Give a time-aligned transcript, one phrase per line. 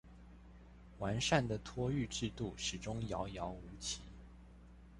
[0.97, 4.01] 完善的托育制度始終遙遙無期